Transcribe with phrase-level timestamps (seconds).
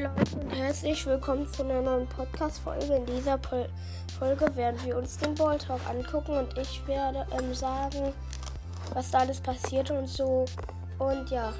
[0.00, 2.94] Leute und herzlich willkommen zu einer neuen Podcast-Folge.
[2.94, 3.68] In dieser Pol
[4.18, 8.14] Folge werden wir uns den Ball Talk angucken und ich werde ähm, sagen,
[8.94, 10.46] was da alles passiert und so.
[10.98, 11.52] Und ja,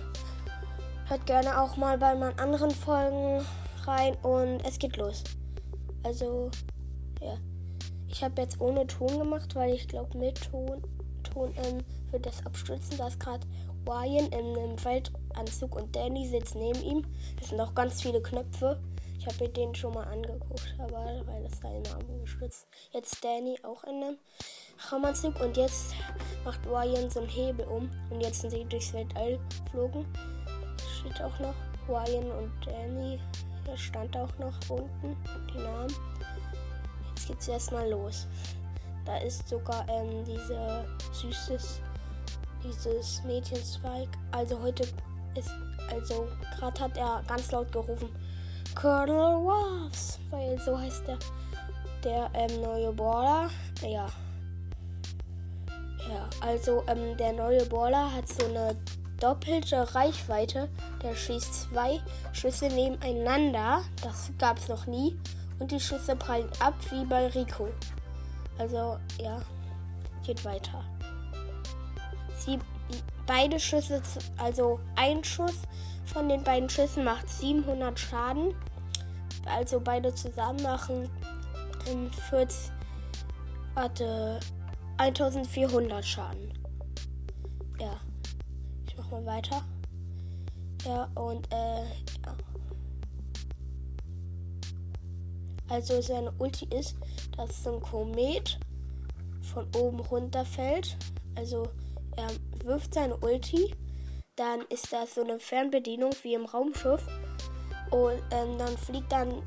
[1.07, 3.45] hört gerne auch mal bei meinen anderen Folgen
[3.85, 5.23] rein und es geht los.
[6.03, 6.51] Also,
[7.21, 7.35] ja.
[8.09, 10.83] Ich habe jetzt ohne Ton gemacht, weil ich glaube, mit Ton,
[11.25, 12.97] Ton ähm, wird das abstürzen.
[12.97, 13.47] Da ist gerade
[13.87, 14.79] Ryan in einem
[15.31, 17.05] Feldanzug und Danny sitzt neben ihm.
[17.39, 18.81] Das sind auch ganz viele Knöpfe.
[19.19, 22.67] Ich habe mir den schon mal angeguckt, aber weil das seine Name geschützt.
[22.93, 24.19] Jetzt Danny auch in einem
[24.91, 25.95] Raumanzug und jetzt
[26.45, 30.07] macht Ryan so einen Hebel um und jetzt sind sie durchs Weltall geflogen.
[31.01, 31.55] Steht auch noch
[31.89, 33.21] Ryan und Danny.
[33.67, 35.17] Hier stand auch noch unten
[35.53, 35.95] die Namen.
[37.11, 38.27] Jetzt geht's erstmal los.
[39.05, 41.83] Da ist sogar ähm, diese süßes
[42.63, 44.09] dieses Mädchenzweig.
[44.33, 44.87] Also heute
[45.35, 45.51] ist,
[45.91, 48.09] also gerade hat er ganz laut gerufen,
[48.75, 51.19] Colonel Ruffs, weil so heißt der,
[52.05, 53.51] der ähm, neue Baller.
[53.83, 54.07] Ja.
[56.09, 58.77] Ja, also ähm, der neue Baller hat so eine
[59.21, 60.69] doppelte Reichweite.
[61.03, 62.01] Der schießt zwei
[62.33, 63.83] Schüsse nebeneinander.
[64.03, 65.17] Das gab es noch nie.
[65.59, 67.69] Und die Schüsse prallen ab wie bei Rico.
[68.59, 69.41] Also, ja,
[70.25, 70.85] geht weiter.
[72.39, 72.59] Sie
[73.27, 74.03] beide Schüsse,
[74.37, 75.57] also ein Schuss
[76.05, 78.55] von den beiden Schüssen macht 700 Schaden.
[79.47, 81.09] Also beide zusammen machen
[82.29, 82.73] 40,
[83.75, 84.41] warte,
[84.99, 86.53] 1400 Schaden.
[87.79, 87.99] Ja,
[88.87, 89.63] ich mach mal weiter.
[90.85, 92.37] Ja, und äh, ja.
[95.69, 96.97] Also seine Ulti ist,
[97.37, 98.59] dass so ein Komet
[99.43, 100.97] von oben runter fällt.
[101.37, 101.69] Also
[102.65, 103.75] wirft seine Ulti.
[104.37, 107.07] Dann ist das so eine Fernbedienung wie im Raumschiff.
[107.91, 109.43] Und ähm, dann fliegt dann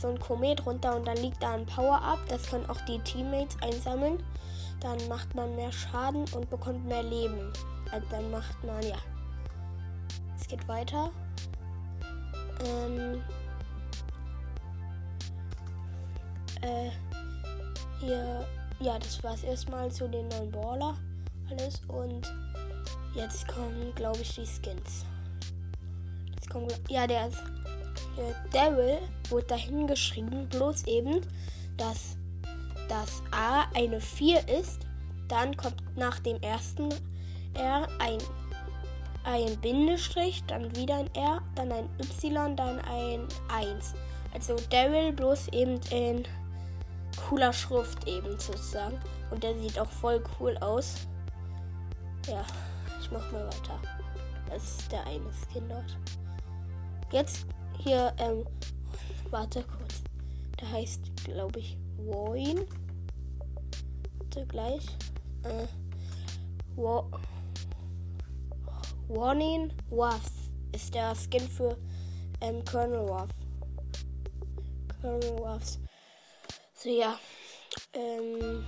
[0.00, 2.18] so ein Komet runter und dann liegt da ein Power-Up.
[2.28, 4.22] Das können auch die Teammates einsammeln.
[4.80, 7.52] Dann macht man mehr Schaden und bekommt mehr Leben.
[7.92, 8.96] Also dann macht man, ja.
[10.40, 11.10] Es geht weiter.
[12.66, 13.22] Ähm,
[16.62, 16.90] äh,
[18.00, 18.46] hier,
[18.80, 20.96] ja, das war es erstmal zu den neuen Baller
[21.50, 22.32] alles und
[23.14, 25.04] jetzt kommen, glaube ich, die Skins.
[26.34, 27.30] Jetzt kommen, ja, der,
[28.16, 28.98] der Daryl
[29.28, 31.20] wurde dahin geschrieben, bloß eben,
[31.76, 32.16] dass
[32.88, 34.80] das A eine 4 ist.
[35.28, 36.90] Dann kommt nach dem ersten
[37.54, 38.18] R ein,
[39.24, 43.94] ein Bindestrich, dann wieder ein R, dann ein Y, dann ein 1.
[44.34, 46.24] Also Daryl bloß eben in
[47.28, 48.98] cooler Schrift eben sozusagen.
[49.30, 51.06] Und der sieht auch voll cool aus.
[52.26, 52.44] Ja,
[53.04, 53.78] ich mach mal weiter.
[54.48, 55.98] Das ist der eine Skin dort.
[57.12, 57.46] Jetzt
[57.78, 58.46] hier, ähm,
[59.30, 60.02] warte kurz.
[60.60, 61.76] Der heißt, glaube ich.
[61.98, 62.66] Warte
[64.46, 64.86] gleich.
[65.42, 65.66] Äh,
[66.76, 67.04] Wa
[69.08, 70.30] Warning Waff
[70.72, 71.76] ist der Skin für
[72.40, 73.28] ähm, Colonel Waff.
[75.02, 75.78] Colonel Waffs.
[76.74, 77.18] So ja.
[77.92, 78.64] Ähm,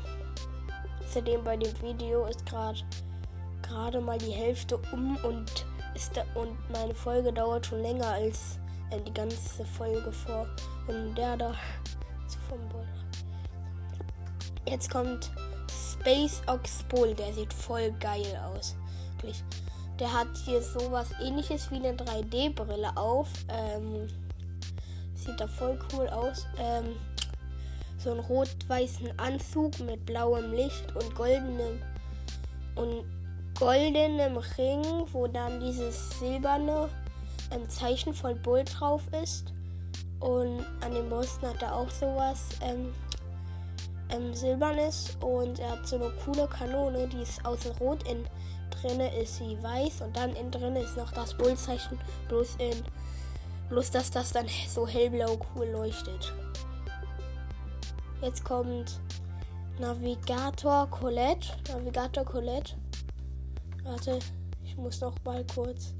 [1.02, 2.80] außerdem bei dem Video ist gerade
[3.68, 8.58] gerade mal die Hälfte um und ist da, und meine Folge dauert schon länger als
[8.90, 10.46] äh, die ganze Folge vor
[10.86, 11.54] und der da
[12.48, 12.86] vom Boulder.
[14.68, 15.30] Jetzt kommt
[15.70, 18.76] Space Ox Bull, der sieht voll geil aus.
[19.14, 19.42] Wirklich.
[19.98, 23.28] Der hat hier sowas ähnliches wie eine 3D-Brille auf.
[23.48, 24.08] Ähm,
[25.14, 26.46] sieht da voll cool aus.
[26.58, 26.96] Ähm,
[27.98, 31.80] so einen rot-weißen Anzug mit blauem Licht und goldenem
[32.74, 33.04] und
[33.58, 36.88] goldenem Ring, wo dann dieses silberne
[37.50, 39.52] ähm, Zeichen von Bull drauf ist.
[40.20, 42.92] Und an den Brüsten hat er auch sowas ähm,
[44.10, 45.16] ähm, silbernes.
[45.20, 48.26] Und er hat so eine coole Kanone, die ist außen rot, in
[48.70, 51.98] drinne ist sie weiß und dann innen drinne ist noch das Bullzeichen,
[52.28, 52.84] bloß in
[53.68, 56.32] bloß dass das dann so hellblau cool leuchtet.
[58.22, 59.00] Jetzt kommt
[59.78, 61.48] Navigator Colette.
[61.68, 62.74] Navigator Colette
[63.86, 64.18] Warte,
[64.64, 65.94] ich muss noch mal kurz.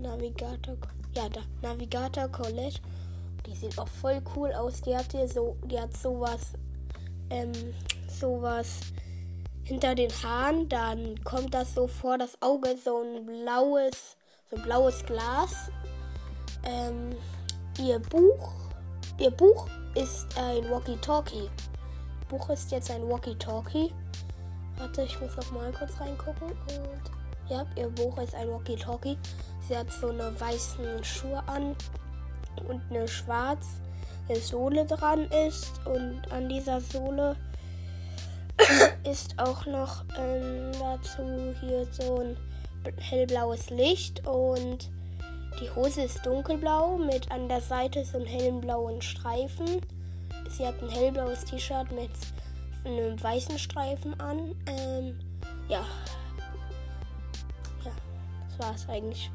[0.00, 0.76] Navigator.
[1.14, 1.40] Ja, da.
[1.62, 2.80] Navigator Colette.
[3.46, 4.80] Die sieht auch voll cool aus.
[4.82, 5.56] Die hat hier so.
[5.64, 6.52] Die hat sowas.
[7.30, 7.52] Ähm,
[8.08, 8.80] sowas
[9.62, 10.68] hinter den Haaren.
[10.68, 12.76] Dann kommt das so vor das Auge.
[12.84, 14.16] So ein blaues.
[14.50, 15.70] So ein blaues Glas.
[16.64, 17.14] Ähm,
[17.78, 18.52] ihr Buch.
[19.18, 21.48] Ihr Buch ist ein Walkie-Talkie.
[22.28, 23.92] Buch ist jetzt ein Walkie-Talkie.
[24.78, 26.48] Warte, ich muss noch mal kurz reingucken.
[26.48, 29.18] Und ja, ihr Buch ist ein Walkie-Talkie.
[29.66, 31.74] Sie hat so eine weißen Schuhe an.
[32.68, 33.66] und eine schwarze
[34.40, 35.72] Sohle dran ist.
[35.86, 37.36] Und an dieser Sohle
[39.04, 42.36] ist auch noch ähm, dazu hier so ein
[42.98, 44.90] hellblaues Licht und
[45.60, 49.80] die Hose ist dunkelblau mit an der Seite so einem hellen blauen Streifen.
[50.48, 52.10] Sie hat ein hellblaues T-Shirt mit
[52.88, 54.54] einem weißen Streifen an.
[54.66, 55.18] Ähm,
[55.68, 55.84] ja.
[57.84, 57.92] Ja,
[58.48, 59.30] das war es eigentlich.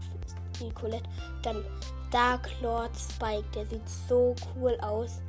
[0.60, 1.10] Die Colette.
[1.42, 1.64] Dann
[2.12, 3.46] Dark Lord Spike.
[3.56, 5.22] Der sieht so cool aus.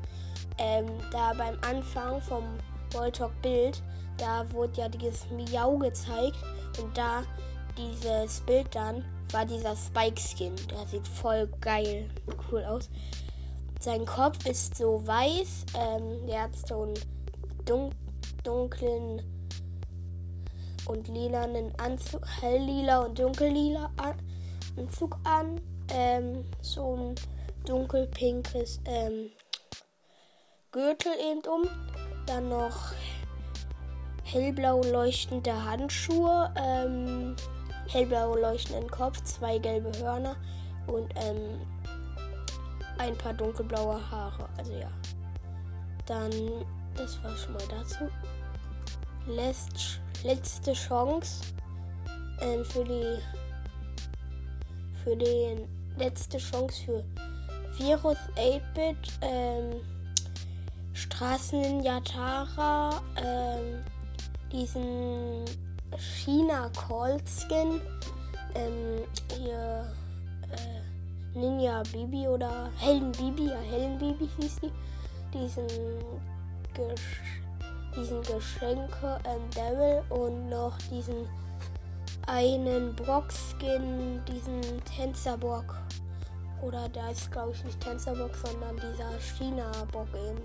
[0.59, 2.45] Ähm, da beim Anfang vom
[2.93, 3.83] Voltalk Bild,
[4.19, 6.37] da wurde ja dieses Miau gezeigt.
[6.81, 7.23] Und da
[7.77, 10.55] dieses Bild dann war dieser Spike Skin.
[10.71, 12.09] Der sieht voll geil,
[12.51, 12.89] cool aus.
[13.81, 15.67] Sein Kopf ist so weiß.
[15.77, 16.95] Ähm, der hat so einen
[17.65, 17.91] dun
[18.43, 19.23] dunklen
[20.87, 23.91] und lilanen Anzug, helllila und dunkellila
[24.77, 25.61] Anzug an.
[25.91, 27.15] Ähm, so ein
[27.67, 29.31] dunkelpinkes ähm,
[30.73, 31.69] Gürtel eben um.
[32.27, 32.93] Dann noch
[34.25, 37.37] hellblau leuchtende Handschuhe, ähm,
[37.89, 40.37] hellblau leuchtenden Kopf, zwei gelbe Hörner
[40.87, 41.61] und ähm,
[42.99, 44.49] ein paar dunkelblaue Haare.
[44.57, 44.91] Also ja.
[46.07, 46.33] Dann,
[46.97, 48.09] das war schon mal dazu.
[49.27, 51.41] Letzt, letzte Chance
[52.41, 53.19] ähm, für die
[55.03, 57.05] für den letzte Chance für
[57.77, 59.81] Virus 8-Bit, ähm,
[60.93, 63.83] Straßen Yatara, ähm,
[64.53, 65.45] diesen
[65.99, 67.81] China Call Skin,
[68.55, 69.03] ähm,
[69.37, 69.93] hier
[70.53, 74.73] äh, Ninja Bibi oder Helden Bibi, ja Helden Bibi hieß die,
[75.37, 75.67] diesen
[77.97, 81.29] diesen Geschenke ähm, Devil und noch diesen
[82.27, 85.77] einen Brock-Skin, diesen Tänzerbock.
[86.63, 90.41] Oder da ist, glaube ich, nicht Tänzerbock, sondern dieser China-Bock eben.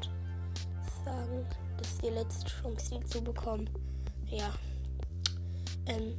[1.05, 1.45] Sagen,
[1.77, 3.69] das ist die letzte Chance, die zu bekommen.
[4.27, 4.51] Ja.
[5.85, 6.17] Ähm,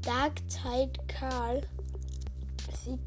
[0.00, 1.60] Dark Tide Karl
[2.72, 3.00] sieht,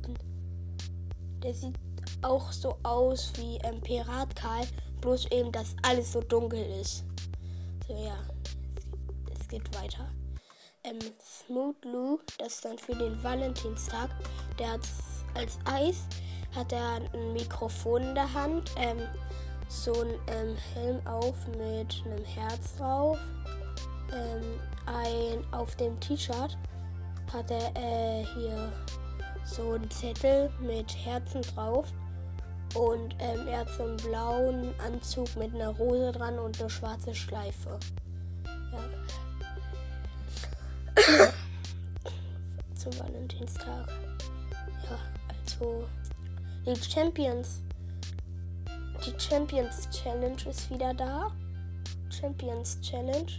[1.44, 1.76] der sieht
[2.22, 4.68] auch so aus wie ähm, Pirat Karl,
[5.02, 7.04] bloß eben, dass alles so dunkel ist.
[7.88, 8.18] So, ja.
[9.40, 10.10] Es geht weiter
[10.84, 14.10] ähm, Smooth Lou, das ist dann für den Valentinstag.
[14.58, 14.82] Der hat
[15.36, 16.08] als Eis
[16.56, 19.00] hat er ein Mikrofon in der Hand, ähm,
[19.70, 23.18] so ein ähm, Helm auf mit einem Herz drauf.
[24.12, 26.58] Ähm, ein auf dem T-Shirt
[27.32, 28.74] hat er äh, hier
[29.46, 31.88] so einen Zettel mit Herzen drauf.
[32.74, 37.14] Und ähm, er hat so einen blauen Anzug mit einer Rose dran und eine schwarze
[37.14, 37.78] Schleife.
[40.96, 41.34] Ja.
[42.76, 43.88] Zum Valentinstag.
[44.90, 44.98] Ja,
[45.28, 45.86] also
[46.66, 47.62] die Champions.
[49.06, 51.32] Die Champions Challenge ist wieder da.
[52.10, 53.32] Champions Challenge.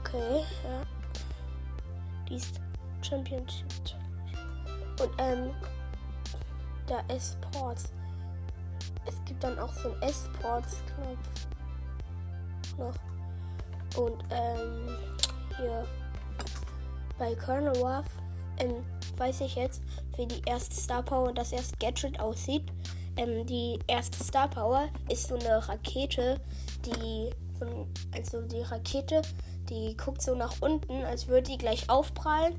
[0.00, 0.82] Okay, ja.
[2.28, 2.60] Die ist
[3.02, 4.06] Championship Challenge.
[5.00, 5.50] Und ähm,
[6.88, 7.92] der Esports.
[9.06, 11.46] Es gibt dann auch so einen Esports-Knopf.
[12.78, 12.94] Noch.
[13.96, 14.88] Und ähm,
[15.56, 15.86] hier
[17.18, 18.04] bei Colonel Ruff
[18.58, 18.84] ähm,
[19.16, 19.82] weiß ich jetzt,
[20.16, 22.64] wie die erste Star Power das erste Gadget aussieht.
[23.16, 26.40] Ähm, die erste Star Power ist so eine Rakete,
[26.84, 27.30] die
[28.12, 29.22] also die Rakete,
[29.68, 32.54] die guckt so nach unten, als würde die gleich aufprallen,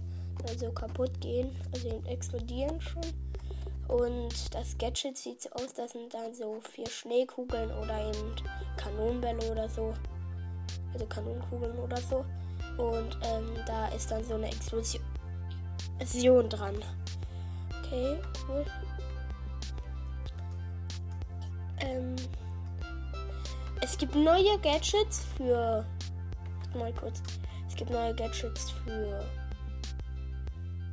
[0.47, 3.03] also kaputt gehen, also explodieren schon.
[3.87, 8.35] Und das Gadget sieht so aus, das sind dann so vier Schneekugeln oder eben
[8.75, 9.93] Kanonenbälle oder so.
[10.93, 12.25] Also Kanonenkugeln oder so.
[12.77, 15.01] Und ähm, da ist dann so eine Explosion
[16.49, 16.75] dran.
[17.79, 18.65] Okay, cool.
[21.79, 22.15] Ähm,
[23.81, 25.85] es gibt neue Gadgets für.
[26.75, 27.21] Mal kurz.
[27.67, 29.23] Es gibt neue Gadgets für.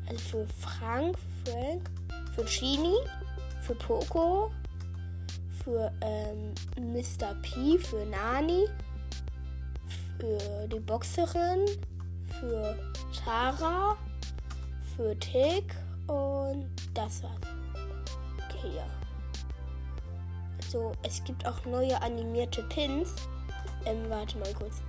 [0.06, 1.90] Also für Frank, Frank,
[2.34, 2.98] für Genie,
[3.60, 4.50] für Poco,
[5.62, 7.34] für ähm, Mr.
[7.42, 8.66] P, für Nani,
[10.18, 11.64] für die Boxerin,
[12.40, 12.76] für
[13.24, 13.96] Tara,
[14.96, 15.74] für Tick
[16.06, 17.32] und das war's.
[18.48, 18.86] Okay, ja.
[20.68, 23.14] So, es gibt auch neue animierte Pins.
[23.86, 24.82] Ähm, warte mal kurz.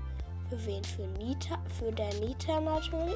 [0.50, 0.84] Für wen?
[0.84, 1.58] Für Nita?
[1.80, 3.16] Für der Nita natürlich.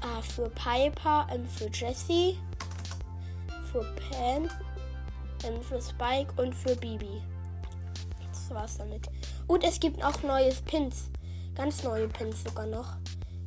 [0.00, 2.38] Ah, für Piper, ähm, für Jessie,
[3.82, 4.48] für
[5.44, 7.22] ähm, für Spike und für Bibi.
[8.30, 9.08] Das war's damit.
[9.46, 11.10] Und es gibt auch neue Pins.
[11.54, 12.96] Ganz neue Pins sogar noch.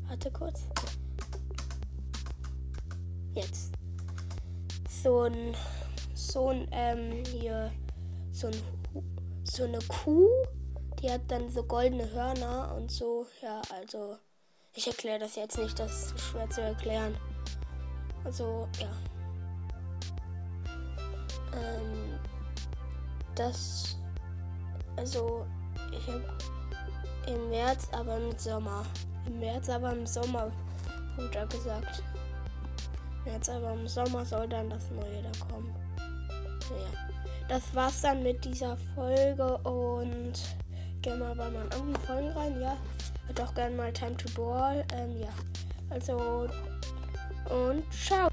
[0.07, 0.61] Warte kurz.
[3.33, 3.71] Jetzt.
[4.89, 5.55] So ein
[6.31, 7.71] so ein, ähm, hier,
[8.31, 8.55] so, ein,
[9.43, 10.29] so eine Kuh,
[11.01, 13.25] die hat dann so goldene Hörner und so.
[13.41, 14.17] Ja, also,
[14.73, 17.17] ich erkläre das jetzt nicht, das ist schwer zu erklären.
[18.23, 18.89] Also, ja.
[21.53, 22.19] Ähm,
[23.35, 23.97] das,
[24.95, 25.45] also,
[25.91, 26.23] ich habe
[27.27, 28.83] im März, aber im Sommer.
[29.25, 30.51] Im März, aber im Sommer,
[31.15, 32.03] wurde er gesagt.
[33.25, 35.73] Jetzt aber im Sommer soll dann das Neue da kommen.
[36.69, 37.11] Ja.
[37.47, 40.33] Das war's dann mit dieser Folge und
[41.01, 42.61] gehen mal bei meinen anderen Folgen rein.
[42.61, 42.77] Ja,
[43.43, 44.83] auch gerne mal Time to Ball.
[44.93, 45.29] Ähm, ja.
[45.89, 46.47] Also
[47.49, 48.29] und ciao.